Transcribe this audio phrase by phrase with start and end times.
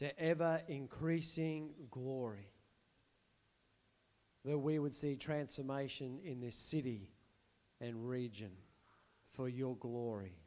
[0.00, 2.48] to ever increasing glory.
[4.46, 7.10] That we would see transformation in this city
[7.82, 8.52] and region
[9.32, 10.38] for your glory.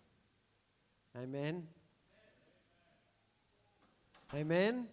[1.15, 1.67] Amen.
[4.33, 4.87] Amen.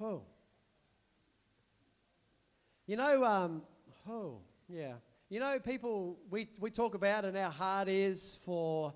[0.00, 0.22] Oh.
[2.86, 3.62] You know, um,
[4.08, 4.94] oh, yeah.
[5.28, 8.94] You know, people, we, we talk about and our heart is for,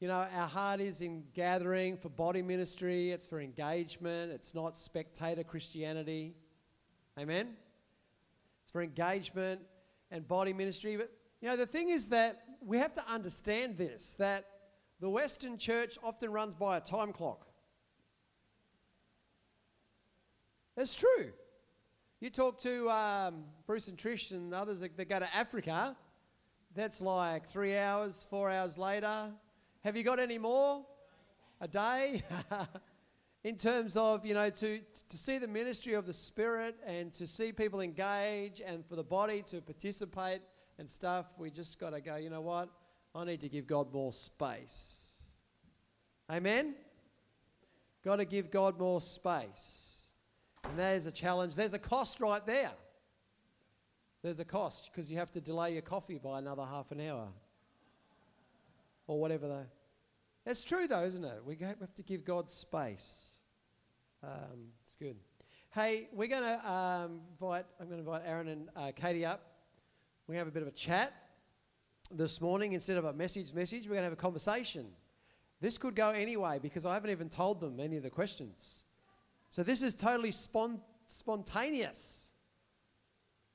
[0.00, 4.76] you know, our heart is in gathering for body ministry, it's for engagement, it's not
[4.76, 6.34] spectator Christianity.
[7.16, 7.50] Amen?
[8.64, 9.60] It's for engagement
[10.10, 10.96] and body ministry.
[10.96, 14.46] But, you know, the thing is that we have to understand this that
[14.98, 17.46] the Western church often runs by a time clock.
[20.76, 21.30] That's true.
[22.24, 25.94] You talk to um, Bruce and Trish and others that, that go to Africa,
[26.74, 29.28] that's like three hours, four hours later.
[29.82, 30.86] Have you got any more?
[31.60, 32.22] A day?
[33.44, 37.26] in terms of, you know, to, to see the ministry of the Spirit and to
[37.26, 40.40] see people engage and for the body to participate
[40.78, 42.70] and stuff, we just got to go, you know what?
[43.14, 45.20] I need to give God more space.
[46.30, 46.74] Amen?
[48.02, 49.93] Got to give God more space.
[50.64, 51.54] And there's a challenge.
[51.54, 52.72] There's a cost right there.
[54.22, 57.28] There's a cost because you have to delay your coffee by another half an hour
[59.06, 59.48] or whatever.
[59.48, 59.66] The,
[60.46, 61.42] it's true, though, isn't it?
[61.44, 63.32] We have to give God space.
[64.22, 65.16] Um, it's good.
[65.74, 69.42] Hey, we're going to um, invite, I'm going to invite Aaron and uh, Katie up.
[70.26, 71.12] We're going to have a bit of a chat
[72.10, 72.72] this morning.
[72.72, 74.86] Instead of a message, message, we're going to have a conversation.
[75.60, 78.83] This could go anyway because I haven't even told them any of the questions.
[79.54, 82.32] So this is totally spon- spontaneous,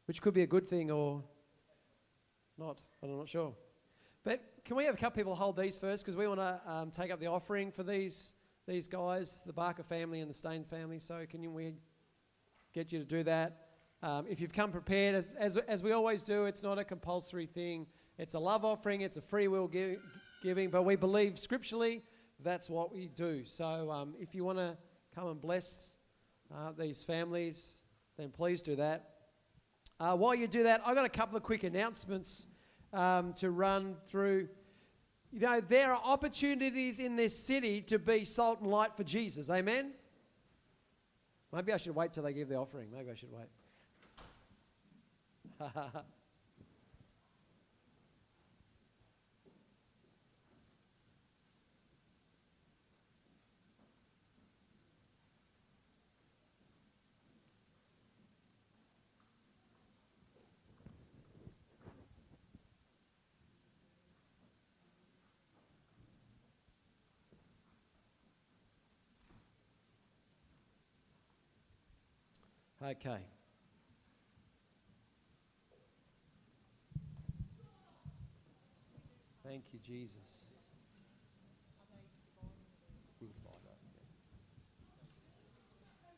[0.05, 1.21] which could be a good thing or
[2.57, 2.79] not.
[3.03, 3.53] I'm not sure.
[4.23, 6.89] But can we have a couple people hold these first because we want to um,
[6.89, 8.31] take up the offering for these
[8.65, 10.99] these guys, the Barker family and the Stain family.
[10.99, 11.73] So can you, we
[12.73, 13.67] get you to do that?
[14.01, 17.45] Um, if you've come prepared, as, as, as we always do, it's not a compulsory
[17.45, 17.87] thing.
[18.17, 19.01] It's a love offering.
[19.01, 19.97] It's a free will give,
[20.41, 22.03] giving, but we believe scripturally
[22.41, 23.43] that's what we do.
[23.43, 24.77] So um, if you want to
[25.19, 25.97] come and bless
[26.53, 27.81] uh, these families,
[28.17, 29.09] then please do that.
[29.99, 32.47] Uh, while you do that, I've got a couple of quick announcements
[32.93, 34.47] um, to run through.
[35.33, 39.49] You know, there are opportunities in this city to be salt and light for Jesus.
[39.49, 39.91] Amen?
[41.51, 42.87] Maybe I should wait till they give the offering.
[42.89, 43.49] Maybe I should wait.
[72.81, 73.17] Okay.
[79.43, 80.39] Thank you, Jesus.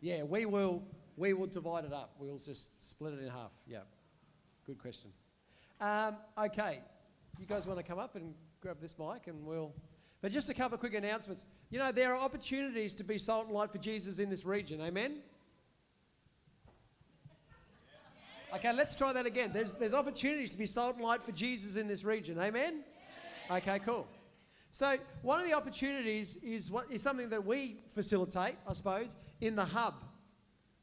[0.01, 0.81] Yeah, we will.
[1.15, 2.15] We will divide it up.
[2.17, 3.51] We'll just split it in half.
[3.67, 3.79] Yeah.
[4.65, 5.11] Good question.
[5.79, 6.79] Um, okay,
[7.39, 9.73] you guys want to come up and grab this mic, and we'll.
[10.21, 11.45] But just a couple of quick announcements.
[11.69, 14.81] You know, there are opportunities to be salt and light for Jesus in this region.
[14.81, 15.17] Amen.
[18.53, 19.51] Okay, let's try that again.
[19.53, 22.37] There's, there's opportunities to be salt and light for Jesus in this region.
[22.37, 22.83] Amen?
[23.49, 24.07] Okay, cool.
[24.73, 29.55] So, one of the opportunities is, what, is something that we facilitate, I suppose, in
[29.55, 29.95] the hub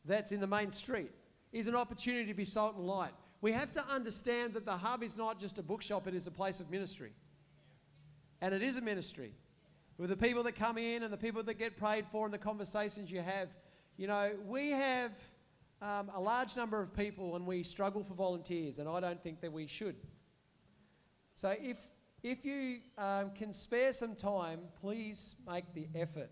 [0.06, 1.10] that's in the main street,
[1.52, 3.12] is an opportunity to be salt and light.
[3.42, 6.30] We have to understand that the hub is not just a bookshop, it is a
[6.30, 7.12] place of ministry.
[8.40, 9.32] And it is a ministry.
[9.98, 12.38] With the people that come in and the people that get prayed for and the
[12.38, 13.48] conversations you have,
[13.98, 15.12] you know, we have
[15.80, 19.40] um, a large number of people and we struggle for volunteers, and I don't think
[19.40, 19.96] that we should.
[21.34, 21.78] So if,
[22.22, 26.30] if you um, can spare some time, please make the effort.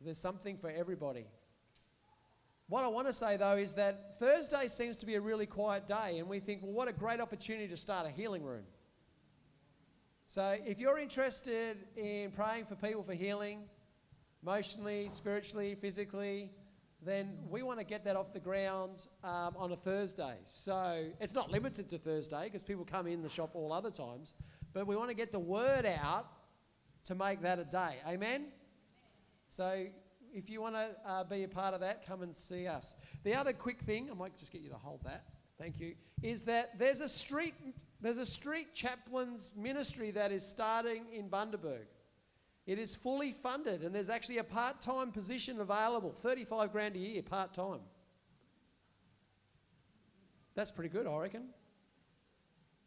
[0.00, 1.26] There's something for everybody.
[2.68, 5.86] What I want to say though is that Thursday seems to be a really quiet
[5.86, 8.64] day, and we think, well, what a great opportunity to start a healing room.
[10.26, 13.60] So if you're interested in praying for people for healing,
[14.42, 16.50] emotionally, spiritually, physically,
[17.04, 20.36] then we want to get that off the ground um, on a Thursday.
[20.44, 24.34] So it's not limited to Thursday because people come in the shop all other times,
[24.72, 26.26] but we want to get the word out
[27.04, 27.96] to make that a day.
[28.06, 28.46] Amen?
[29.48, 29.86] So
[30.32, 32.96] if you want to uh, be a part of that, come and see us.
[33.22, 35.24] The other quick thing, I might just get you to hold that.
[35.58, 35.94] Thank you.
[36.22, 37.54] Is that there's a street
[38.00, 41.86] There's a street chaplain's ministry that is starting in Bundaberg.
[42.66, 46.98] It is fully funded, and there's actually a part time position available 35 grand a
[46.98, 47.80] year, part time.
[50.54, 51.48] That's pretty good, I reckon.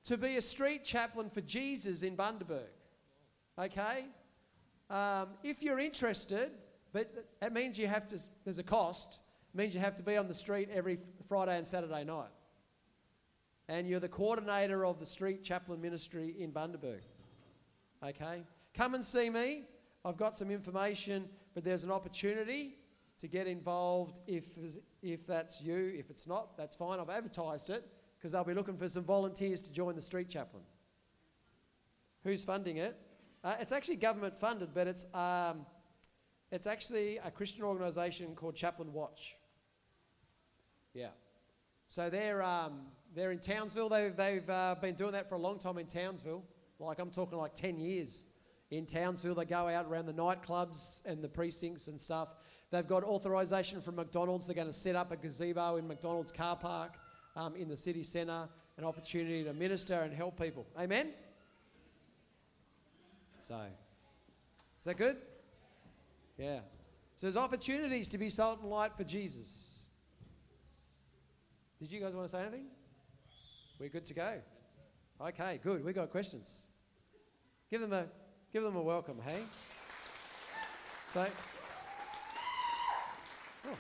[0.05, 2.69] To be a street chaplain for Jesus in Bundaberg.
[3.59, 4.05] Okay?
[4.89, 6.51] Um, if you're interested,
[6.93, 9.19] but that means you have to, there's a cost,
[9.53, 10.97] means you have to be on the street every
[11.27, 12.29] Friday and Saturday night.
[13.67, 17.01] And you're the coordinator of the street chaplain ministry in Bundaberg.
[18.01, 18.43] Okay?
[18.77, 19.63] Come and see me.
[20.05, 21.25] I've got some information,
[21.55, 22.75] but there's an opportunity
[23.19, 24.45] to get involved if,
[25.01, 25.95] if that's you.
[25.97, 26.99] If it's not, that's fine.
[26.99, 27.87] I've advertised it
[28.17, 30.61] because they'll be looking for some volunteers to join the street chaplain.
[32.23, 32.95] Who's funding it?
[33.43, 35.65] Uh, it's actually government funded, but it's, um,
[36.51, 39.37] it's actually a Christian organisation called Chaplain Watch.
[40.93, 41.09] Yeah.
[41.87, 42.81] So they're, um,
[43.15, 43.89] they're in Townsville.
[43.89, 46.43] They've, they've uh, been doing that for a long time in Townsville.
[46.79, 48.27] Like, I'm talking like 10 years
[48.71, 49.35] in Townsville.
[49.35, 52.29] They go out around the nightclubs and the precincts and stuff.
[52.71, 54.47] They've got authorization from McDonald's.
[54.47, 56.95] They're going to set up a gazebo in McDonald's car park
[57.35, 60.67] um, in the city centre, an opportunity to minister and help people.
[60.77, 61.09] Amen?
[63.41, 63.55] So,
[64.79, 65.17] is that good?
[66.37, 66.59] Yeah.
[67.15, 69.85] So there's opportunities to be salt and light for Jesus.
[71.79, 72.65] Did you guys want to say anything?
[73.79, 74.33] We're good to go.
[75.21, 75.83] Okay, good.
[75.83, 76.67] We got questions.
[77.71, 78.05] Give them a
[78.53, 79.41] give them a welcome, hey?
[81.13, 81.27] So
[83.67, 83.75] oh.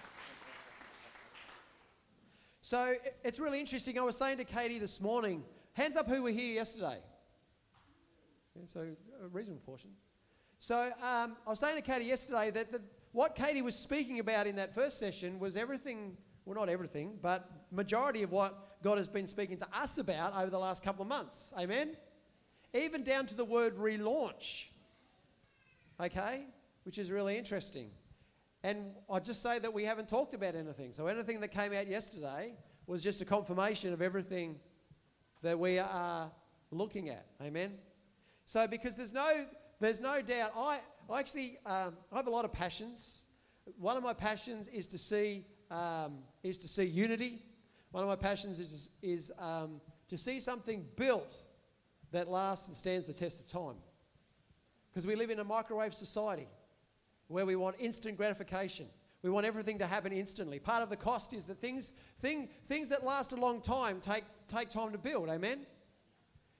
[2.61, 3.97] So it's really interesting.
[3.97, 5.43] I was saying to Katie this morning,
[5.73, 6.99] hands up who were here yesterday.
[8.55, 8.87] Yeah, so
[9.23, 9.91] a reasonable portion.
[10.59, 12.81] So um, I was saying to Katie yesterday that the,
[13.11, 17.49] what Katie was speaking about in that first session was everything, well, not everything, but
[17.71, 21.07] majority of what God has been speaking to us about over the last couple of
[21.07, 21.53] months.
[21.57, 21.95] Amen?
[22.73, 24.65] Even down to the word relaunch.
[25.99, 26.45] Okay?
[26.83, 27.89] Which is really interesting.
[28.63, 30.93] And I'll just say that we haven't talked about anything.
[30.93, 32.53] So anything that came out yesterday
[32.85, 34.55] was just a confirmation of everything
[35.41, 36.31] that we are
[36.71, 37.25] looking at.
[37.41, 37.73] Amen?
[38.45, 39.45] So because there's no
[39.79, 40.53] there's no doubt.
[40.55, 40.79] I,
[41.09, 43.23] I actually um, I have a lot of passions.
[43.77, 47.43] One of my passions is to see um, is to see unity.
[47.91, 51.43] One of my passions is is um, to see something built
[52.11, 53.75] that lasts and stands the test of time.
[54.89, 56.47] Because we live in a microwave society
[57.27, 58.87] where we want instant gratification.
[59.21, 60.59] We want everything to happen instantly.
[60.59, 64.23] Part of the cost is that things, thing, things that last a long time take,
[64.47, 65.29] take time to build.
[65.29, 65.65] Amen?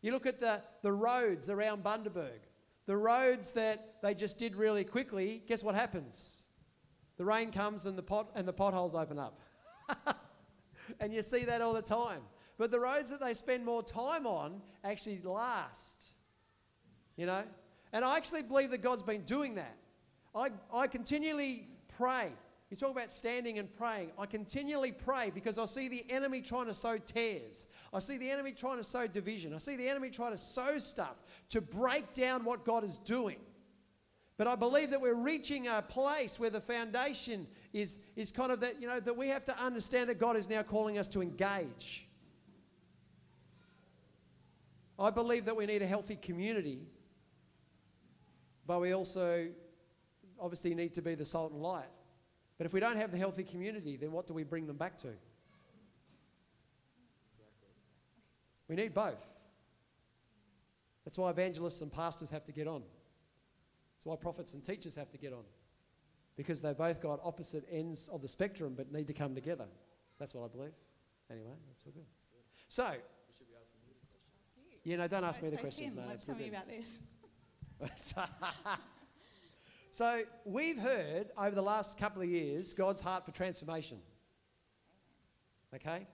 [0.01, 2.39] You look at the, the roads around Bundaberg.
[2.85, 6.43] The roads that they just did really quickly, guess what happens?
[7.17, 9.39] The rain comes and the, pot, and the potholes open up.
[10.99, 12.21] and you see that all the time.
[12.57, 16.11] But the roads that they spend more time on actually last.
[17.15, 17.43] You know?
[17.93, 19.75] And I actually believe that God's been doing that.
[20.35, 21.67] I, I continually
[21.97, 22.31] pray
[22.69, 24.11] you talk about standing and praying.
[24.19, 27.67] I continually pray because I see the enemy trying to sow tares.
[27.93, 29.53] I see the enemy trying to sow division.
[29.53, 31.15] I see the enemy trying to sow stuff
[31.49, 33.37] to break down what God is doing.
[34.37, 38.59] But I believe that we're reaching a place where the foundation is, is kind of
[38.59, 41.21] that, you know, that we have to understand that God is now calling us to
[41.21, 42.06] engage.
[44.99, 46.87] I believe that we need a healthy community,
[48.65, 49.47] but we also
[50.39, 51.89] obviously need to be the salt and light.
[52.57, 54.97] But if we don't have the healthy community, then what do we bring them back
[54.99, 55.09] to?
[58.67, 59.23] We need both.
[61.05, 62.81] That's why evangelists and pastors have to get on.
[62.81, 65.43] That's why prophets and teachers have to get on.
[66.35, 69.65] Because they've both got opposite ends of the spectrum but need to come together.
[70.19, 70.73] That's what I believe.
[71.31, 72.05] Anyway, that's all good.
[72.67, 72.95] So,
[74.87, 76.19] you know, don't ask me the questions, Tim, mate.
[76.25, 76.99] Tell me about this.
[79.89, 83.97] So we've heard over the last couple of years God's heart for transformation.
[85.73, 86.05] Okay?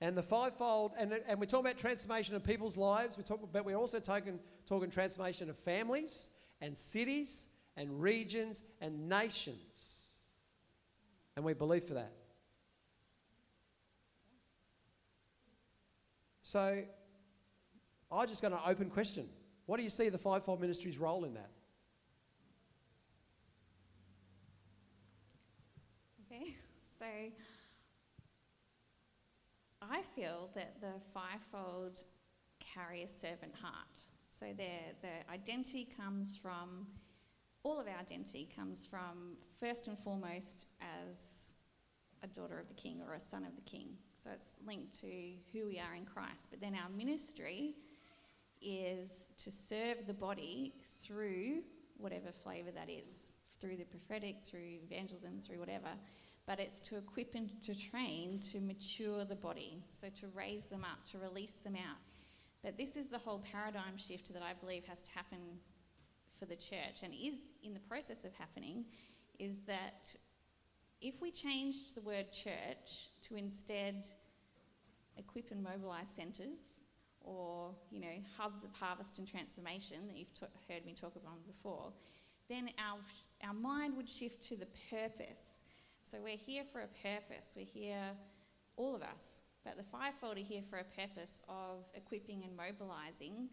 [0.00, 3.64] And the fivefold, and, and we're talking about transformation of people's lives, we talk, but
[3.64, 4.38] we're also talking,
[4.68, 10.20] talking transformation of families and cities and regions and nations.
[11.34, 12.12] And we believe for that.
[16.42, 16.84] So
[18.10, 19.28] I just got an open question.
[19.66, 21.50] What do you see the fivefold ministry's role in that?
[26.26, 26.56] Okay,
[26.98, 27.04] so
[29.82, 32.00] I feel that the fivefold
[32.60, 34.00] carry a servant heart.
[34.38, 36.86] So their, their identity comes from,
[37.62, 41.54] all of our identity comes from, first and foremost, as
[42.22, 43.90] a daughter of the king or a son of the king.
[44.22, 46.48] So it's linked to who we are in Christ.
[46.50, 47.74] But then our ministry
[48.62, 51.62] is to serve the body through
[51.96, 55.90] whatever flavour that is, through the prophetic, through evangelism, through whatever.
[56.46, 60.84] But it's to equip and to train to mature the body, so to raise them
[60.84, 61.98] up, to release them out.
[62.62, 65.38] But this is the whole paradigm shift that I believe has to happen
[66.38, 68.84] for the church and is in the process of happening
[69.38, 70.14] is that
[71.00, 74.06] if we changed the word church to instead
[75.16, 76.77] equip and mobilize centres
[77.28, 81.44] or you know hubs of harvest and transformation that you've t- heard me talk about
[81.46, 81.92] before
[82.48, 82.98] then our,
[83.46, 85.60] our mind would shift to the purpose.
[86.02, 87.52] So we're here for a purpose.
[87.54, 88.12] We're here
[88.78, 93.48] all of us but the fivefold are here for a purpose of equipping and mobilizing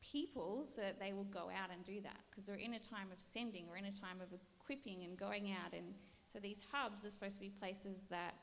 [0.00, 2.20] people so that they will go out and do that.
[2.30, 3.66] Because we're in a time of sending.
[3.68, 5.72] We're in a time of equipping and going out.
[5.72, 5.94] And
[6.32, 8.34] so these hubs are supposed to be places that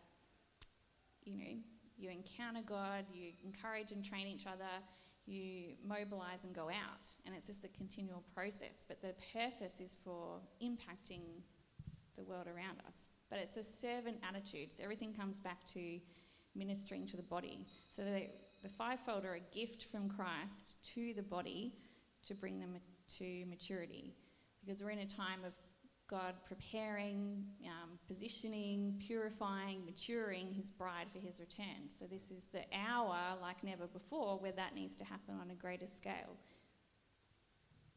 [1.23, 1.55] you know
[2.03, 4.69] you encounter God, you encourage and train each other,
[5.25, 7.07] you mobilize and go out.
[7.25, 8.83] And it's just a continual process.
[8.87, 11.21] But the purpose is for impacting
[12.17, 13.07] the world around us.
[13.29, 14.73] But it's a servant attitude.
[14.73, 15.99] So everything comes back to
[16.55, 17.65] ministering to the body.
[17.89, 18.27] So the,
[18.61, 21.73] the fivefold are a gift from Christ to the body
[22.27, 22.75] to bring them
[23.17, 24.13] to maturity.
[24.63, 25.53] Because we're in a time of
[26.13, 31.89] God preparing, um, positioning, purifying, maturing his bride for his return.
[31.89, 35.55] So, this is the hour, like never before, where that needs to happen on a
[35.55, 36.37] greater scale.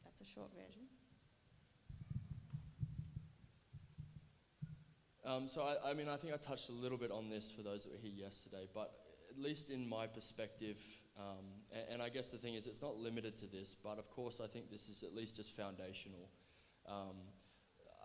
[0.02, 0.80] That's a short version.
[5.26, 7.61] Um, so, I, I mean, I think I touched a little bit on this for
[7.61, 8.94] those that were here yesterday, but
[9.28, 10.78] at least in my perspective,
[11.18, 14.08] um, and, and, I guess the thing is, it's not limited to this, but of
[14.08, 16.30] course, I think this is at least just foundational.
[16.88, 17.16] Um,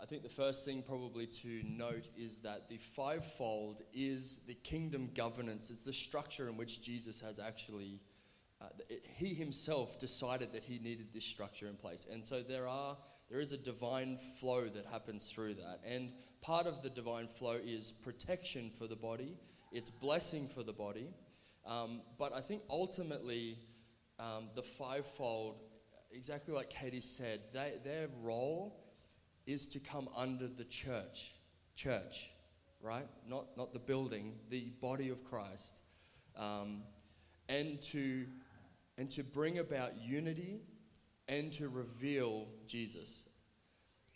[0.01, 5.11] I think the first thing probably to note is that the fivefold is the kingdom
[5.13, 5.69] governance.
[5.69, 7.99] It's the structure in which Jesus has actually,
[8.59, 12.07] uh, it, he himself decided that he needed this structure in place.
[12.11, 12.97] And so there are,
[13.29, 15.81] there is a divine flow that happens through that.
[15.85, 19.37] And part of the divine flow is protection for the body,
[19.71, 21.13] it's blessing for the body.
[21.63, 23.59] Um, but I think ultimately,
[24.17, 25.59] um, the fivefold,
[26.11, 28.80] exactly like Katie said, they, their role
[29.45, 31.33] is to come under the church.
[31.75, 32.29] Church,
[32.81, 33.07] right?
[33.27, 35.81] Not, not the building, the body of Christ.
[36.35, 36.83] Um,
[37.49, 38.25] and, to,
[38.97, 40.61] and to bring about unity
[41.27, 43.25] and to reveal Jesus.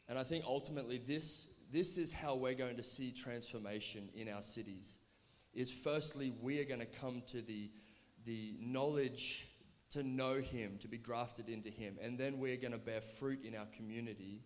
[0.07, 4.41] And I think ultimately this, this is how we're going to see transformation in our
[4.41, 4.99] cities.
[5.53, 7.71] Is firstly, we are going to come to the,
[8.25, 9.47] the knowledge
[9.91, 11.97] to know Him, to be grafted into Him.
[12.01, 14.41] And then we're going to bear fruit in our community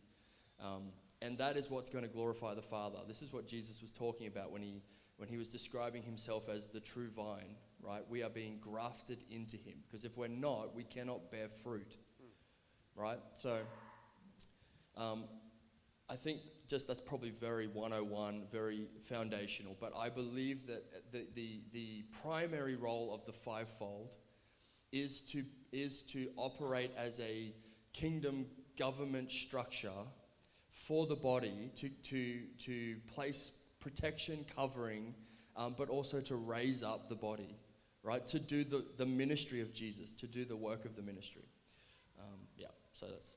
[0.64, 3.00] um, and that is what's going to glorify the Father.
[3.08, 4.82] This is what Jesus was talking about when he,
[5.18, 8.04] when he was describing himself as the true vine, right?
[8.10, 9.76] We are being grafted into him.
[9.88, 11.98] Because if we're not, we cannot bear fruit,
[12.96, 13.20] right?
[13.34, 13.60] So
[14.96, 15.26] um,
[16.10, 19.76] I think just that's probably very 101, very foundational.
[19.80, 24.16] But I believe that the, the, the primary role of the fivefold
[24.92, 27.54] is to, is to operate as a
[27.92, 28.46] kingdom
[28.78, 29.92] government structure
[30.72, 35.14] for the body to, to, to place protection, covering,
[35.56, 37.56] um, but also to raise up the body,
[38.04, 38.26] right?
[38.28, 41.46] To do the, the ministry of Jesus, to do the work of the ministry.
[42.20, 43.28] Um, yeah, so that's.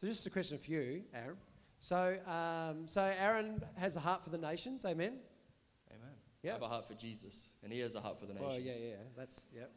[0.00, 1.36] So, just a question for you, Aaron.
[1.78, 5.14] So, um, so Aaron has a heart for the nations, amen?
[5.90, 6.14] Amen.
[6.42, 6.52] Yep.
[6.52, 8.54] I have a heart for Jesus, and he has a heart for the nations.
[8.56, 9.70] Oh, yeah, yeah, that's, yep.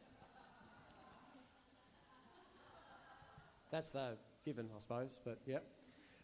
[3.71, 5.63] That's the given, I suppose, but yep.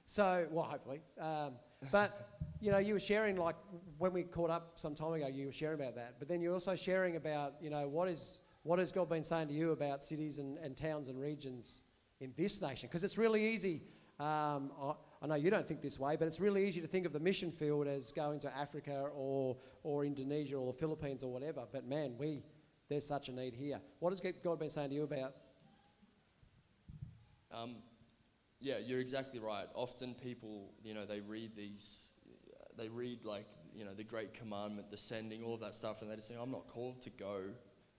[0.06, 1.02] So, well, hopefully.
[1.20, 1.54] Um,
[1.92, 2.30] but,
[2.62, 3.56] you know, you were sharing, like,
[3.98, 6.16] when we caught up some time ago, you were sharing about that.
[6.20, 9.50] But then you're also sharing about, you know, what is what has God been saying
[9.50, 11.84] to you about cities and, and towns and regions
[12.20, 12.90] in this nation?
[12.90, 13.84] Because it's really easy.
[14.20, 17.06] Um, I, I, know you don't think this way, but it's really easy to think
[17.06, 21.32] of the mission field as going to Africa or, or Indonesia or the Philippines or
[21.32, 21.66] whatever.
[21.72, 22.42] But man, we
[22.90, 23.80] there's such a need here.
[24.00, 25.36] What has God been saying to you about?
[27.54, 27.76] Um,
[28.66, 29.68] yeah, you're exactly right.
[29.76, 32.10] Often people, you know, they read these,
[32.76, 33.46] they read like,
[33.76, 36.36] you know, the Great Commandment, the sending, all of that stuff, and they just say,
[36.42, 37.44] I'm not called to go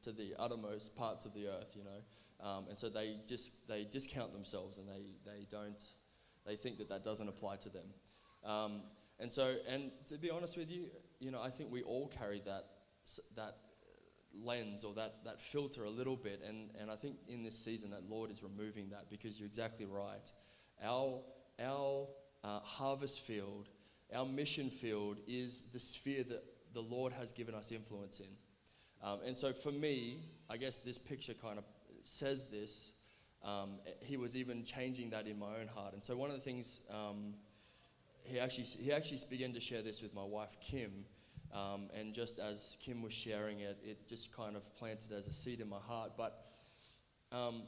[0.02, 2.48] to the uttermost parts of the earth, you know.
[2.48, 5.80] Um, and so they, just they discount themselves and they, they don't,
[6.44, 7.86] they think that that doesn't apply to them.
[8.44, 8.82] Um,
[9.20, 10.86] and so, and to be honest with you,
[11.20, 12.64] you know, I think we all carry that,
[13.36, 13.58] that
[14.34, 16.42] lens or that, that filter a little bit.
[16.46, 19.86] And, and I think in this season that Lord is removing that because you're exactly
[19.86, 20.32] right.
[20.84, 21.20] Our,
[21.62, 22.06] our
[22.44, 23.68] uh, harvest field,
[24.14, 28.26] our mission field is the sphere that the Lord has given us influence in.
[29.02, 31.64] Um, and so for me, I guess this picture kind of
[32.02, 32.92] says this
[33.44, 35.94] um, he was even changing that in my own heart.
[35.94, 37.34] And so one of the things um,
[38.24, 41.04] he actually he actually began to share this with my wife Kim,
[41.54, 45.32] um, and just as Kim was sharing it, it just kind of planted as a
[45.32, 46.12] seed in my heart.
[46.16, 46.44] But
[47.30, 47.62] um,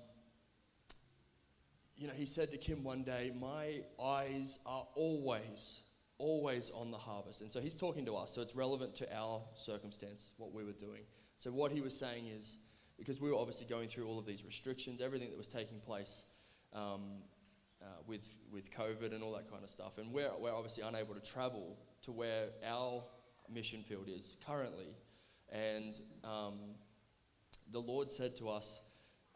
[1.99, 5.81] you know, he said to Kim one day, "My eyes are always."
[6.21, 7.43] Always on the harvest.
[7.43, 10.73] And so he's talking to us, so it's relevant to our circumstance, what we were
[10.73, 11.03] doing.
[11.37, 12.57] So, what he was saying is,
[12.99, 16.25] because we were obviously going through all of these restrictions, everything that was taking place
[16.73, 17.23] um,
[17.81, 19.99] uh, with, with COVID and all that kind of stuff.
[19.99, 23.05] And we're, we're obviously unable to travel to where our
[23.49, 24.89] mission field is currently.
[25.51, 26.59] And um,
[27.71, 28.81] the Lord said to us,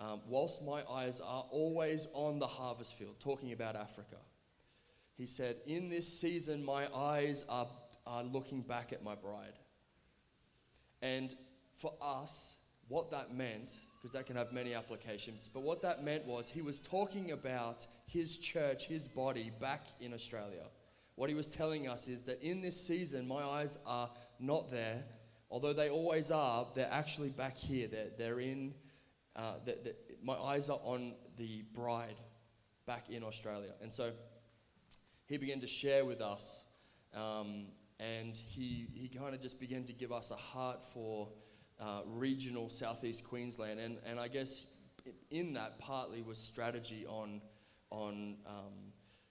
[0.02, 4.16] um, whilst my eyes are always on the harvest field, talking about Africa,
[5.16, 7.68] He said, In this season, my eyes are,
[8.06, 9.59] are looking back at my bride.
[11.02, 11.35] And
[11.76, 12.56] for us,
[12.88, 16.62] what that meant, because that can have many applications, but what that meant was he
[16.62, 20.64] was talking about his church, his body back in Australia.
[21.14, 25.04] What he was telling us is that in this season, my eyes are not there,
[25.50, 27.87] although they always are, they're actually back here.
[27.87, 28.75] They're, they're in,
[29.37, 32.21] uh, the, the, my eyes are on the bride
[32.87, 33.73] back in Australia.
[33.81, 34.12] And so
[35.27, 36.67] he began to share with us,
[37.15, 37.67] um,
[37.99, 41.29] and he, he kind of just began to give us a heart for
[41.81, 43.81] uh, regional southeast Queensland.
[43.81, 44.67] And, and I guess
[45.31, 47.41] in that partly was strategy on,
[47.91, 48.37] on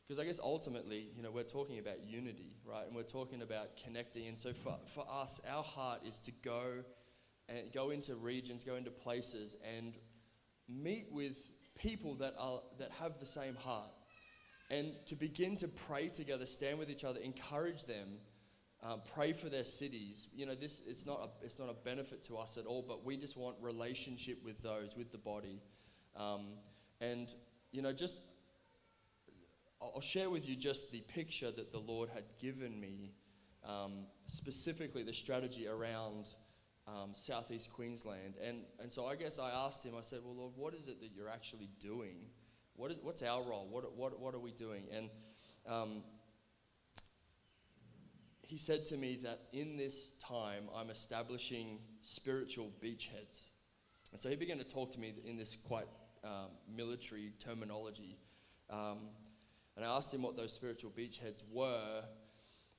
[0.08, 2.86] because um, I guess ultimately, you know, we're talking about unity, right?
[2.86, 4.28] And we're talking about connecting.
[4.28, 6.84] And so for, for us, our heart is to go
[7.58, 9.94] and go into regions, go into places, and
[10.68, 13.90] meet with people that, are, that have the same heart.
[14.70, 18.20] And to begin to pray together, stand with each other, encourage them,
[18.84, 20.28] um, pray for their cities.
[20.34, 23.06] You know, this it's not a, it's not a benefit to us at all, but
[23.06, 25.62] we just want relationship with those, with the body.
[26.16, 26.54] Um,
[27.00, 27.34] and
[27.72, 28.22] you know, just
[29.82, 33.14] I'll share with you just the picture that the Lord had given me,
[33.68, 36.30] um, specifically the strategy around
[36.92, 38.36] um, southeast Queensland.
[38.44, 39.94] And and so I guess I asked him.
[39.98, 42.28] I said, "Well, Lord, what is it that you're actually doing?
[42.76, 43.68] What is what's our role?
[43.70, 45.10] What what what are we doing?" And
[45.68, 46.04] um,
[48.42, 53.46] he said to me that in this time I'm establishing spiritual beachheads.
[54.12, 55.88] And so he began to talk to me in this quite
[56.24, 58.18] um, military terminology.
[58.70, 59.08] Um,
[59.78, 62.04] and I asked him what those spiritual beachheads were,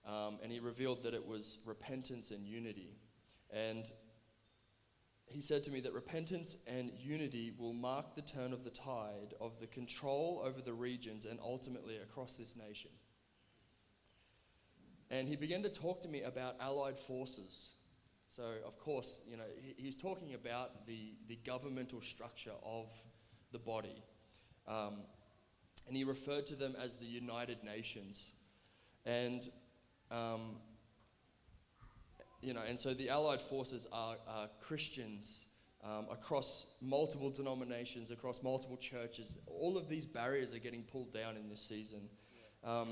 [0.06, 2.98] um, and he revealed that it was repentance and unity.
[3.50, 3.90] And
[5.32, 9.34] he said to me that repentance and unity will mark the turn of the tide
[9.40, 12.90] of the control over the regions and ultimately across this nation.
[15.10, 17.72] And he began to talk to me about allied forces.
[18.28, 19.44] So, of course, you know,
[19.76, 22.90] he's talking about the, the governmental structure of
[23.52, 24.02] the body.
[24.66, 25.02] Um,
[25.86, 28.32] and he referred to them as the United Nations.
[29.04, 29.50] And,
[30.10, 30.56] um,
[32.42, 35.46] you know, and so the Allied forces are, are Christians
[35.84, 39.38] um, across multiple denominations, across multiple churches.
[39.46, 42.08] All of these barriers are getting pulled down in this season.
[42.64, 42.90] Um,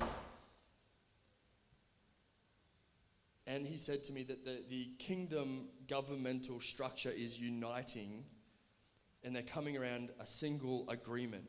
[3.47, 8.23] And he said to me that the, the kingdom governmental structure is uniting
[9.23, 11.43] and they're coming around a single agreement,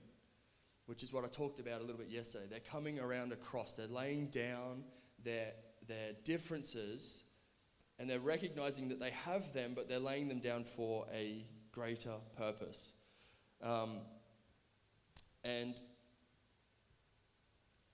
[0.87, 2.47] which is what I talked about a little bit yesterday.
[2.51, 4.85] They're coming around a cross, they're laying down
[5.23, 5.53] their,
[5.87, 7.25] their differences
[7.99, 12.15] and they're recognizing that they have them, but they're laying them down for a greater
[12.37, 12.93] purpose.
[13.63, 13.99] Um,
[15.45, 15.75] and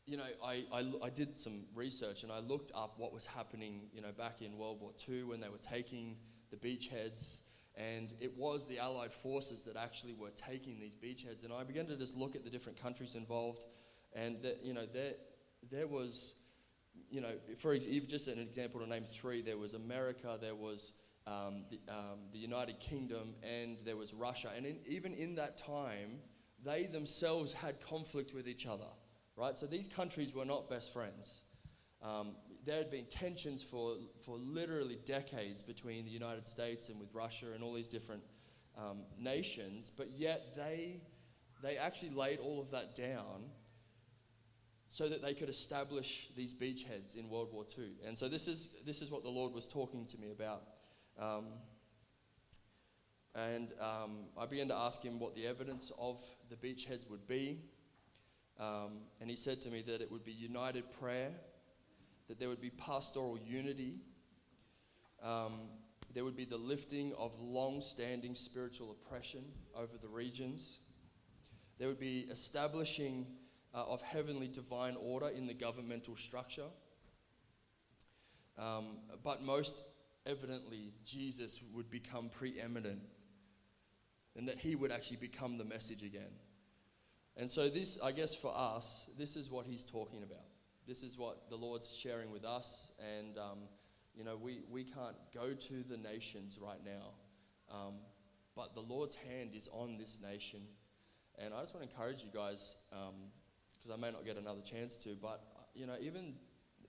[0.09, 3.83] you know, I, I, I, did some research and I looked up what was happening,
[3.93, 6.17] you know, back in World War II when they were taking
[6.51, 7.41] the beachheads.
[7.77, 11.45] And it was the Allied forces that actually were taking these beachheads.
[11.45, 13.65] And I began to just look at the different countries involved.
[14.15, 15.13] And, that, you know, there,
[15.71, 16.35] there was,
[17.11, 20.93] you know, for just an example to name three, there was America, there was
[21.27, 24.51] um, the, um, the United Kingdom, and there was Russia.
[24.57, 26.21] And in, even in that time,
[26.65, 28.89] they themselves had conflict with each other
[29.39, 29.57] right?
[29.57, 31.43] So these countries were not best friends.
[32.03, 32.33] Um,
[32.67, 37.47] there had been tensions for, for literally decades between the United States and with Russia
[37.55, 38.23] and all these different
[38.77, 41.01] um, nations, but yet they,
[41.63, 43.45] they actually laid all of that down
[44.89, 47.91] so that they could establish these beachheads in World War II.
[48.07, 50.63] And so this is, this is what the Lord was talking to me about.
[51.19, 51.47] Um,
[53.35, 57.59] and um, I began to ask him what the evidence of the beachheads would be.
[58.59, 61.31] Um, and he said to me that it would be united prayer,
[62.29, 64.01] that there would be pastoral unity,
[65.23, 65.69] um,
[66.15, 69.45] there would be the lifting of long standing spiritual oppression
[69.77, 70.79] over the regions,
[71.79, 73.27] There would be establishing
[73.75, 76.69] uh, of heavenly divine order in the governmental structure.
[78.59, 79.83] Um, but most
[80.27, 83.01] evidently, Jesus would become preeminent
[84.37, 86.33] and that he would actually become the message again.
[87.37, 90.45] And so, this, I guess, for us, this is what he's talking about.
[90.87, 92.93] This is what the Lord's sharing with us.
[93.19, 93.59] And, um,
[94.17, 97.13] you know, we, we can't go to the nations right now.
[97.73, 97.95] Um,
[98.57, 100.61] but the Lord's hand is on this nation.
[101.39, 102.75] And I just want to encourage you guys,
[103.79, 105.43] because I may not get another chance to, but,
[105.75, 106.35] you know, even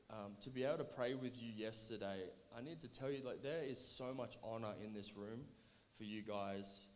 [0.10, 2.23] um, to be able to pray with you yesterday,
[2.58, 5.41] I need to tell you, like, there is so much honor in this room
[5.97, 6.88] for you guys.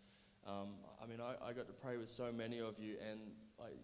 [0.48, 0.70] Um,
[1.02, 3.20] I mean, I, I got to pray with so many of you, and
[3.60, 3.78] like,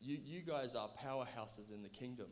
[0.00, 2.28] you, you guys are powerhouses in the kingdom.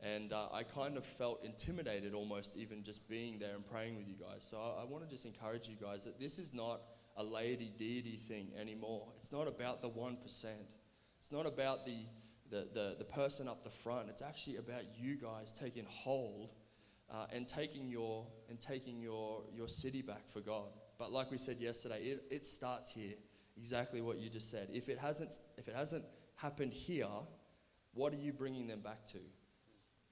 [0.00, 4.06] And uh, I kind of felt intimidated almost even just being there and praying with
[4.06, 4.46] you guys.
[4.48, 6.82] So I, I want to just encourage you guys that this is not
[7.16, 9.08] a laity deity thing anymore.
[9.18, 10.46] It's not about the 1%.
[11.26, 12.06] It's not about the,
[12.50, 14.08] the, the, the person up the front.
[14.08, 16.54] It's actually about you guys taking hold
[17.10, 20.68] uh, and taking, your, and taking your, your city back for God.
[21.00, 23.14] But like we said yesterday, it, it starts here.
[23.56, 24.68] Exactly what you just said.
[24.72, 26.04] If it hasn't, if it hasn't
[26.36, 27.08] happened here,
[27.92, 29.18] what are you bringing them back to?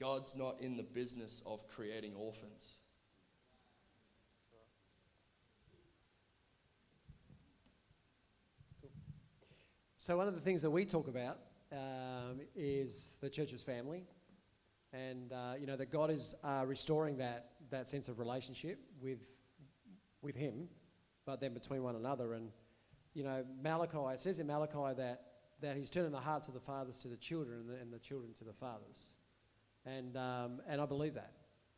[0.01, 2.79] God's not in the business of creating orphans.
[10.05, 11.39] So, one of the things that we talk about
[11.73, 14.05] um, is the church's family,
[14.93, 19.21] and uh, you know that God is uh, restoring that that sense of relationship with
[20.21, 20.69] with Him,
[21.25, 22.35] but then between one another.
[22.35, 22.51] And
[23.15, 25.23] you know, Malachi it says in Malachi that
[25.63, 27.99] that He's turning the hearts of the fathers to the children and the, and the
[27.99, 29.15] children to the fathers,
[29.87, 31.33] and um, and I believe that.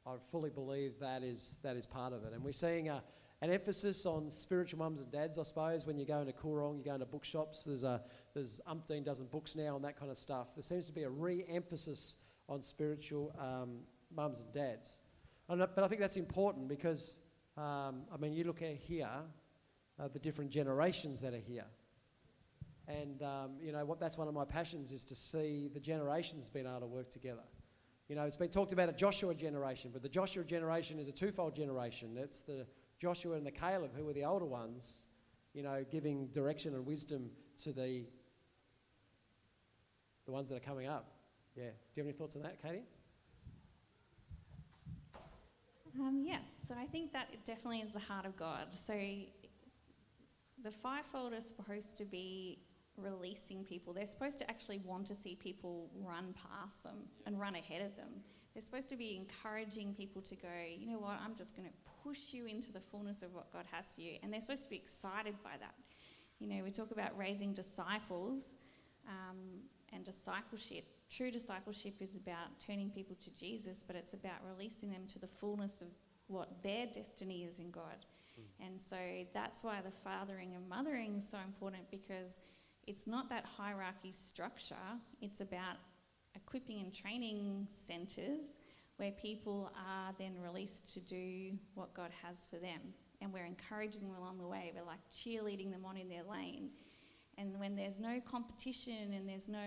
[0.04, 3.04] I fully believe that is that is part of it, and we're seeing a
[3.42, 5.86] an emphasis on spiritual mums and dads, I suppose.
[5.86, 8.02] When you go into Koorong, you go into bookshops, there's, a,
[8.34, 10.54] there's umpteen dozen books now and that kind of stuff.
[10.54, 12.16] There seems to be a re emphasis
[12.48, 13.80] on spiritual um,
[14.14, 15.00] mums and dads.
[15.48, 17.18] but I think that's important because,
[17.56, 19.08] um, I mean, you look at here,
[19.98, 21.64] uh, the different generations that are here.
[22.88, 26.48] And, um, you know, what, that's one of my passions is to see the generations
[26.48, 27.42] being able to work together.
[28.08, 31.12] You know, it's been talked about a Joshua generation, but the Joshua generation is a
[31.12, 32.16] twofold generation.
[32.16, 32.66] It's the
[33.00, 35.04] Joshua and the Caleb, who were the older ones,
[35.52, 37.30] you know, giving direction and wisdom
[37.62, 38.04] to the,
[40.24, 41.12] the ones that are coming up.
[41.54, 41.64] Yeah.
[41.64, 42.82] Do you have any thoughts on that, Katie?
[45.98, 46.44] Um, yes.
[46.68, 48.68] So I think that definitely is the heart of God.
[48.72, 48.94] So
[50.62, 52.58] the fivefold is supposed to be
[52.96, 53.92] releasing people.
[53.92, 57.96] They're supposed to actually want to see people run past them and run ahead of
[57.96, 58.08] them.
[58.56, 61.74] They're supposed to be encouraging people to go, you know what, I'm just going to
[62.02, 64.12] push you into the fullness of what God has for you.
[64.22, 65.74] And they're supposed to be excited by that.
[66.38, 68.54] You know, we talk about raising disciples
[69.06, 69.36] um,
[69.92, 70.86] and discipleship.
[71.10, 75.26] True discipleship is about turning people to Jesus, but it's about releasing them to the
[75.26, 75.88] fullness of
[76.28, 78.06] what their destiny is in God.
[78.40, 78.68] Mm.
[78.68, 78.96] And so
[79.34, 82.38] that's why the fathering and mothering is so important because
[82.86, 84.76] it's not that hierarchy structure,
[85.20, 85.76] it's about
[86.36, 88.58] equipping and training centres
[88.96, 92.80] where people are then released to do what God has for them.
[93.20, 94.72] And we're encouraging them along the way.
[94.74, 96.70] We're like cheerleading them on in their lane.
[97.38, 99.58] And when there's no competition and there's no,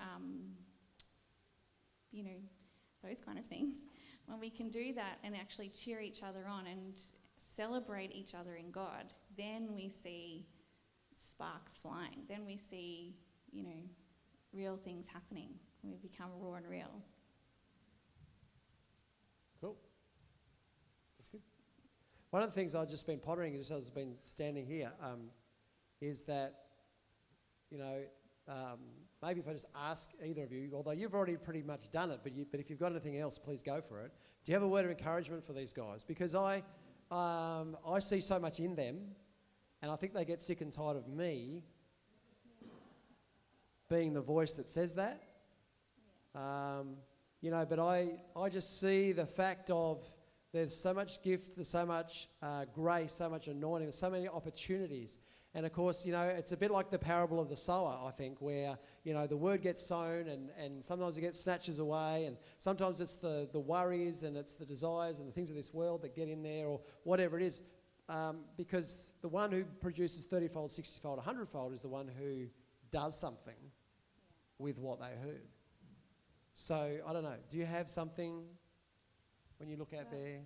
[0.00, 0.40] um,
[2.10, 2.38] you know,
[3.02, 3.78] those kind of things,
[4.26, 7.00] when we can do that and actually cheer each other on and
[7.36, 10.46] celebrate each other in God, then we see
[11.16, 12.24] sparks flying.
[12.28, 13.16] Then we see,
[13.52, 13.82] you know,
[14.52, 15.50] real things happening.
[15.82, 17.02] We become raw and real.
[19.60, 19.76] Cool.
[21.18, 21.40] That's good.
[22.30, 25.30] One of the things I've just been pondering, just as I've been standing here, um,
[26.00, 26.54] is that,
[27.70, 28.00] you know,
[28.48, 28.78] um,
[29.22, 32.20] maybe if I just ask either of you, although you've already pretty much done it,
[32.22, 34.12] but, you, but if you've got anything else, please go for it.
[34.44, 36.02] Do you have a word of encouragement for these guys?
[36.02, 36.62] Because I,
[37.10, 38.98] um, I see so much in them,
[39.82, 41.64] and I think they get sick and tired of me
[43.88, 45.22] being the voice that says that.
[46.34, 46.96] Um,
[47.40, 50.02] you know, but I, I just see the fact of
[50.52, 54.28] there's so much gift, there's so much uh, grace, so much anointing, there's so many
[54.28, 55.18] opportunities.
[55.54, 58.10] And of course, you know, it's a bit like the parable of the sower, I
[58.10, 62.26] think, where, you know, the word gets sown and, and sometimes it gets snatches away,
[62.26, 65.72] and sometimes it's the, the worries and it's the desires and the things of this
[65.72, 67.60] world that get in there or whatever it is.
[68.08, 72.08] Um, because the one who produces 30 fold, 60 fold, 100 fold is the one
[72.08, 72.46] who
[72.90, 73.54] does something
[74.58, 75.42] with what they heard.
[76.58, 77.36] So I don't know.
[77.48, 78.42] Do you have something
[79.58, 80.40] when you look out there?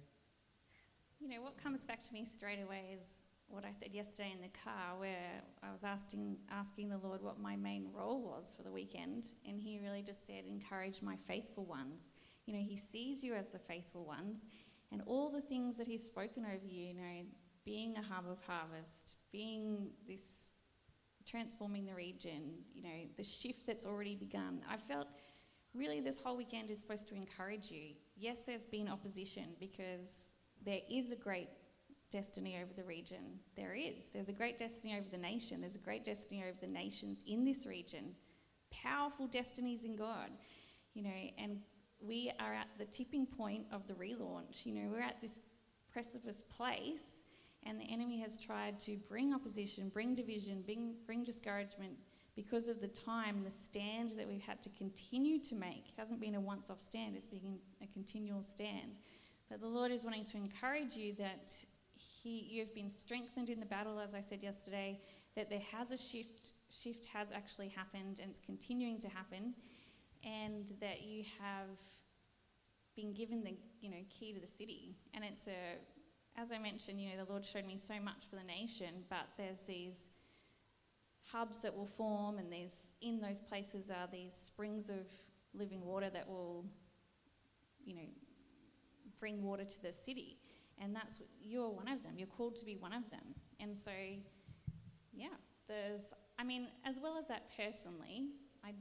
[1.19, 4.43] You know, what comes back to me straight away is what I said yesterday in
[4.43, 8.63] the car, where I was asking asking the Lord what my main role was for
[8.63, 12.13] the weekend, and He really just said, "Encourage my faithful ones."
[12.45, 14.45] You know, He sees you as the faithful ones,
[14.91, 16.89] and all the things that He's spoken over you.
[16.89, 17.25] You know,
[17.65, 20.49] being a hub of harvest, being this
[21.25, 22.67] transforming the region.
[22.75, 24.61] You know, the shift that's already begun.
[24.69, 25.09] I felt
[25.75, 27.95] really this whole weekend is supposed to encourage you.
[28.17, 30.31] Yes, there's been opposition because
[30.65, 31.49] there is a great
[32.11, 33.39] destiny over the region.
[33.57, 34.11] There is.
[34.13, 35.61] There's a great destiny over the nation.
[35.61, 38.15] There's a great destiny over the nations in this region.
[38.71, 40.31] Powerful destinies in God.
[40.95, 41.59] You know, and
[42.01, 44.67] we are at the tipping point of the relaunch.
[44.67, 45.41] You know, we're at this
[45.91, 47.23] precipice place,
[47.65, 51.95] and the enemy has tried to bring opposition, bring division, bring, bring discouragement
[52.35, 55.89] because of the time and the stand that we've had to continue to make.
[55.89, 58.97] It hasn't been a once off stand, it's been a continual stand.
[59.51, 61.53] But the Lord is wanting to encourage you that
[61.95, 65.01] he, you've been strengthened in the battle, as I said yesterday,
[65.37, 69.55] that there has a shift, shift has actually happened and it's continuing to happen,
[70.25, 71.79] and that you have
[72.97, 74.97] been given the you know key to the city.
[75.15, 75.79] And it's a,
[76.41, 79.27] as I mentioned, you know, the Lord showed me so much for the nation, but
[79.37, 80.09] there's these
[81.33, 85.07] hubs that will form, and there's in those places are these springs of
[85.55, 86.65] living water that will,
[87.85, 88.09] you know,
[89.19, 90.39] bring water to the city
[90.83, 92.13] and that's you're one of them.
[92.17, 93.35] You're called to be one of them.
[93.61, 93.93] And so,
[95.13, 96.03] yeah, there's.
[96.39, 98.31] I mean, as well as that personally,
[98.65, 98.73] I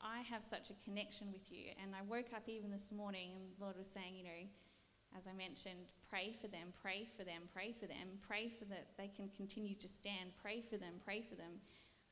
[0.00, 3.44] I have such a connection with you, and I woke up even this morning, and
[3.56, 4.46] the Lord was saying, you know,
[5.16, 8.88] as I mentioned, pray for them, pray for them, pray for them, pray for that
[8.96, 11.58] they can continue to stand, pray for them, pray for them.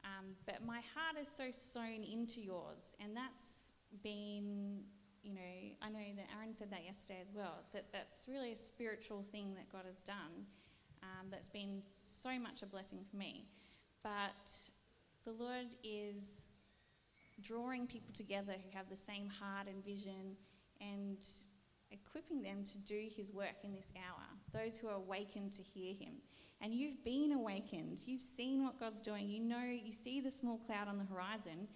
[0.07, 4.85] Um, but my heart is so sewn into yours, and that's been
[5.27, 8.57] you know, I know that Aaron said that yesterday as well, that that's really a
[8.57, 10.47] spiritual thing that God has done
[11.03, 13.49] um, that's been so much a blessing for me.
[14.05, 14.71] But
[15.25, 16.49] the Lord is
[17.43, 20.37] drawing people together who have the same heart and vision
[20.81, 21.19] and
[21.91, 25.93] equipping them to do his work in this hour, those who are awakened to hear
[25.93, 26.15] him.
[26.61, 30.59] And you've been awakened, you've seen what God's doing, you know, you see the small
[30.59, 31.69] cloud on the horizon,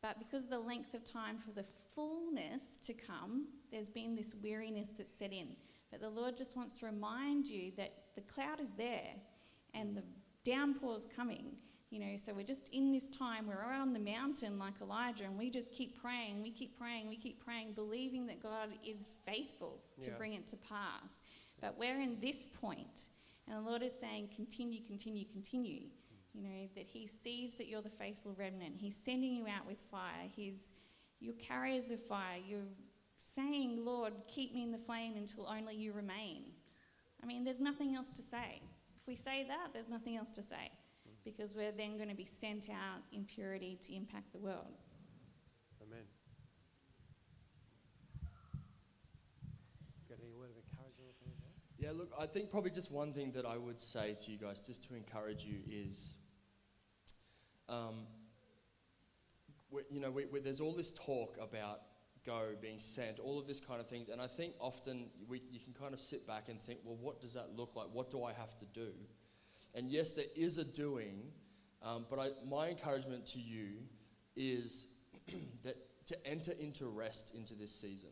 [0.00, 4.34] but because of the length of time for the fullness to come, there's been this
[4.40, 5.48] weariness that's set in.
[5.90, 9.14] But the Lord just wants to remind you that the cloud is there
[9.74, 10.04] and the
[10.44, 11.56] downpour's coming.
[11.90, 15.38] You know, so we're just in this time, we're on the mountain like Elijah, and
[15.38, 19.80] we just keep praying, we keep praying, we keep praying, believing that God is faithful
[20.00, 20.16] to Yeah.
[20.16, 21.20] bring it to pass.
[21.60, 23.10] But we're in this point,
[23.48, 25.88] and the Lord is saying, continue, continue, continue.
[26.32, 28.74] You know, that He sees that you're the faithful remnant.
[28.76, 30.28] He's sending you out with fire.
[30.34, 30.72] He's,
[31.20, 32.38] you're carriers of fire.
[32.44, 32.66] You're
[33.34, 36.44] saying, Lord, keep me in the flame until only you remain.
[37.22, 38.60] I mean, there's nothing else to say.
[39.00, 40.70] If we say that, there's nothing else to say
[41.24, 44.76] because we're then going to be sent out in purity to impact the world.
[45.82, 46.04] Amen.
[50.08, 51.36] Got any word of encouragement or something?
[51.44, 54.38] like Yeah, look, I think probably just one thing that I would say to you
[54.38, 56.14] guys, just to encourage you, is,
[57.68, 58.06] um,
[59.90, 61.80] you know, we, we, there's all this talk about
[62.26, 65.60] go being sent, all of this kind of things, and I think often we, you
[65.60, 67.86] can kind of sit back and think, well, what does that look like?
[67.92, 68.90] What do I have to do?
[69.74, 71.22] And yes, there is a doing,
[71.82, 73.78] um, but I, my encouragement to you
[74.36, 74.86] is
[75.62, 75.76] that
[76.06, 78.10] to enter into rest into this season.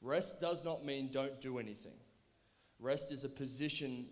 [0.00, 1.94] Rest does not mean don't do anything.
[2.82, 4.06] Rest is a position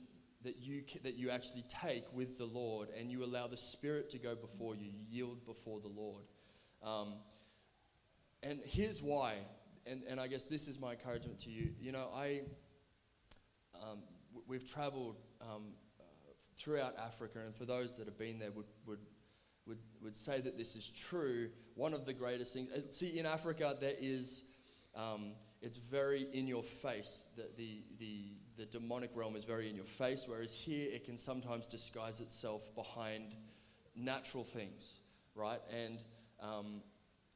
[0.45, 4.19] that you, that you actually take with the Lord and you allow the Spirit to
[4.19, 6.25] go before you, you yield before the Lord.
[6.83, 7.15] Um,
[8.43, 9.35] and here's why,
[9.87, 11.71] and, and I guess this is my encouragement to you.
[11.81, 12.43] You know, I,
[13.75, 13.99] um,
[14.47, 16.05] we've traveled um, uh,
[16.57, 19.01] throughout Africa, and for those that have been there would, would,
[19.67, 21.51] would, would say that this is true.
[21.75, 24.45] One of the greatest things, see, in Africa, there is,
[24.95, 27.27] um, it's very in your face.
[27.37, 28.25] The, the, the,
[28.61, 32.75] the demonic realm is very in your face, whereas here it can sometimes disguise itself
[32.75, 33.35] behind
[33.97, 34.99] natural things,
[35.35, 35.61] right?
[35.75, 36.05] And
[36.43, 36.83] um,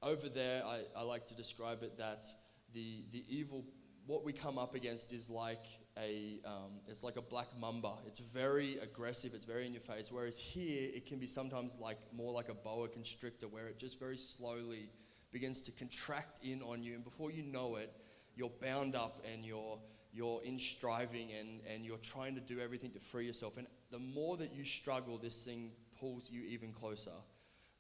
[0.03, 2.27] over there, I, I like to describe it that
[2.75, 3.65] the, the evil,
[4.07, 5.65] what we come up against is like
[5.99, 7.95] a, um, it's like a black mamba.
[8.07, 10.13] It's very aggressive, it's very in your face.
[10.13, 13.99] Whereas here, it can be sometimes like more like a boa constrictor, where it just
[13.99, 14.91] very slowly
[15.33, 17.91] begins to contract in on you, and before you know it,
[18.37, 19.79] you're bound up and you're
[20.15, 23.57] you're in striving and, and you're trying to do everything to free yourself.
[23.57, 27.11] And the more that you struggle, this thing pulls you even closer.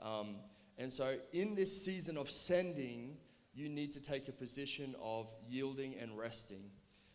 [0.01, 0.37] Um,
[0.77, 3.17] and so, in this season of sending,
[3.55, 6.71] you need to take a position of yielding and resting.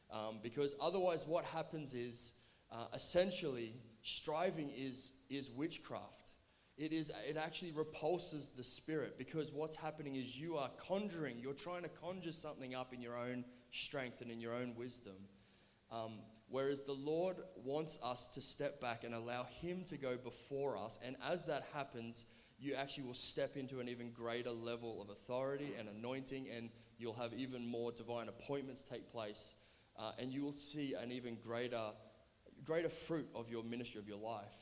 [0.10, 2.32] Um, because otherwise, what happens is
[2.72, 6.32] uh, essentially striving is, is witchcraft.
[6.78, 11.52] It, is, it actually repulses the spirit because what's happening is you are conjuring, you're
[11.52, 15.16] trying to conjure something up in your own strength and in your own wisdom.
[15.92, 20.78] Um, whereas the Lord wants us to step back and allow Him to go before
[20.78, 21.00] us.
[21.04, 22.26] And as that happens,
[22.60, 27.14] you actually will step into an even greater level of authority and anointing, and you'll
[27.14, 29.56] have even more divine appointments take place,
[29.98, 31.92] uh, and you will see an even greater,
[32.66, 34.54] greater fruit of your ministry, of your life.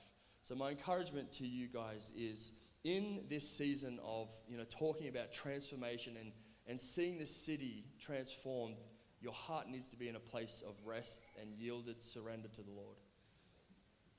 [0.43, 2.51] So, my encouragement to you guys is
[2.83, 6.31] in this season of you know, talking about transformation and,
[6.67, 8.77] and seeing this city transformed,
[9.21, 12.71] your heart needs to be in a place of rest and yielded surrender to the
[12.71, 12.97] Lord.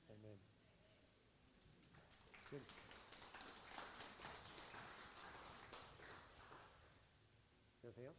[0.09, 0.37] Amen.
[2.51, 2.61] Good.
[7.83, 8.17] Anything else?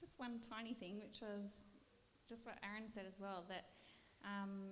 [0.00, 1.64] Just one tiny thing, which was
[2.28, 3.66] just what Aaron said as well, that
[4.24, 4.70] um,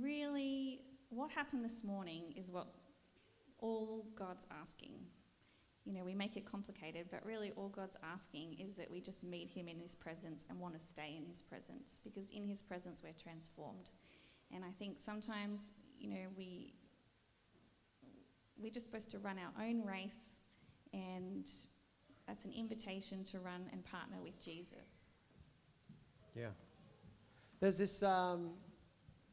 [0.00, 0.80] really
[1.10, 2.68] what happened this morning is what
[3.58, 4.94] all God's asking.
[5.84, 9.24] You know, we make it complicated, but really all God's asking is that we just
[9.24, 12.62] meet Him in His presence and want to stay in His presence because in His
[12.62, 13.90] presence we're transformed.
[14.54, 16.74] And I think sometimes, you know, we
[18.62, 20.40] we're just supposed to run our own race,
[20.92, 21.50] and
[22.28, 25.08] that's an invitation to run and partner with Jesus.
[26.36, 26.48] Yeah.
[27.60, 28.50] There's this, um,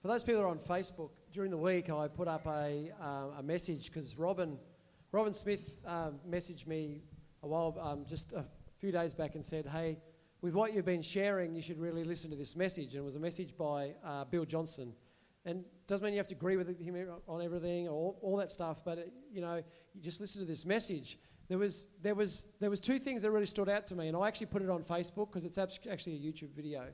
[0.01, 3.39] for those people who are on Facebook, during the week I put up a, uh,
[3.39, 4.57] a message because Robin,
[5.11, 7.01] Robin Smith um, messaged me
[7.41, 8.45] a while, um, just a
[8.77, 9.97] few days back and said, hey,
[10.41, 12.93] with what you've been sharing, you should really listen to this message.
[12.93, 14.93] And it was a message by uh, Bill Johnson.
[15.45, 16.95] And doesn't mean you have to agree with him
[17.27, 20.47] on everything or all, all that stuff, but it, you know, you just listen to
[20.47, 21.17] this message.
[21.47, 24.15] There was, there, was, there was two things that really stood out to me, and
[24.15, 26.85] I actually put it on Facebook because it's actually a YouTube video.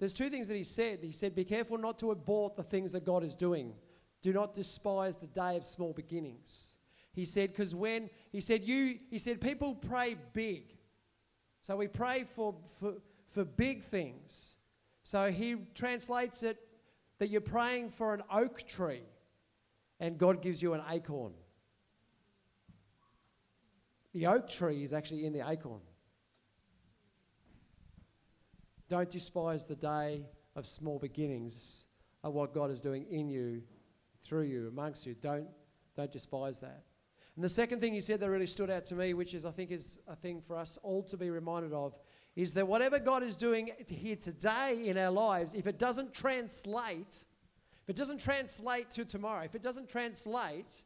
[0.00, 0.98] There's two things that he said.
[1.02, 3.74] He said, Be careful not to abort the things that God is doing.
[4.22, 6.73] Do not despise the day of small beginnings.
[7.14, 10.64] He said, because when, he said, you, he said, people pray big.
[11.62, 12.94] So we pray for, for,
[13.30, 14.56] for big things.
[15.04, 16.58] So he translates it
[17.18, 19.02] that you're praying for an oak tree
[20.00, 21.32] and God gives you an acorn.
[24.12, 25.80] The oak tree is actually in the acorn.
[28.88, 30.22] Don't despise the day
[30.56, 31.86] of small beginnings
[32.22, 33.62] of what God is doing in you,
[34.22, 35.14] through you, amongst you.
[35.14, 35.48] Don't,
[35.96, 36.82] don't despise that.
[37.36, 39.50] And the second thing he said that really stood out to me, which is I
[39.50, 41.96] think is a thing for us all to be reminded of,
[42.36, 47.24] is that whatever God is doing here today in our lives, if it doesn't translate,
[47.82, 50.84] if it doesn't translate to tomorrow, if it doesn't translate,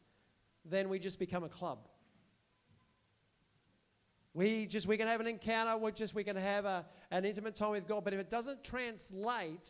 [0.65, 1.79] then we just become a club.
[4.35, 7.57] We just we can have an encounter, we just we can have a, an intimate
[7.57, 9.69] time with God, but if it doesn't translate,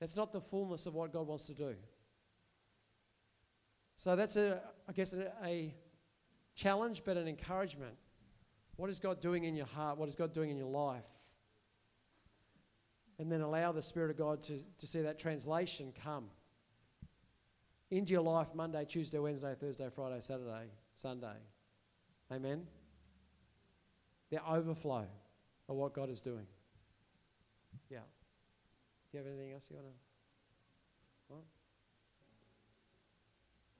[0.00, 1.76] that's not the fullness of what God wants to do.
[4.02, 5.72] So that's a I guess a, a
[6.56, 7.94] challenge, but an encouragement.
[8.74, 9.96] What is God doing in your heart?
[9.96, 11.04] What is God doing in your life?
[13.20, 16.24] And then allow the Spirit of God to, to see that translation come
[17.92, 21.36] into your life Monday, Tuesday, Wednesday, Thursday, Friday, Saturday, Sunday.
[22.32, 22.66] Amen.
[24.30, 25.06] The overflow
[25.68, 26.46] of what God is doing.
[27.88, 27.98] Yeah.
[29.12, 30.11] Do you have anything else you want to?